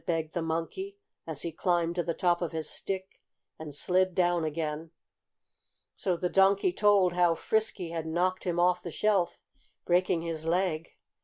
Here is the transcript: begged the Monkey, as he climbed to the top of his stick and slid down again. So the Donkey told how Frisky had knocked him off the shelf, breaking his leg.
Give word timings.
begged 0.07 0.33
the 0.33 0.41
Monkey, 0.41 0.97
as 1.27 1.43
he 1.43 1.51
climbed 1.51 1.93
to 1.93 2.01
the 2.01 2.15
top 2.15 2.41
of 2.41 2.53
his 2.53 2.67
stick 2.67 3.21
and 3.59 3.75
slid 3.75 4.15
down 4.15 4.43
again. 4.43 4.89
So 5.95 6.17
the 6.17 6.27
Donkey 6.27 6.73
told 6.73 7.13
how 7.13 7.35
Frisky 7.35 7.89
had 7.91 8.07
knocked 8.07 8.43
him 8.45 8.59
off 8.59 8.81
the 8.81 8.89
shelf, 8.89 9.39
breaking 9.85 10.23
his 10.23 10.43
leg. 10.47 10.97